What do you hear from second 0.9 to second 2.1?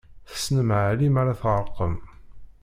m'ara tɣerqem!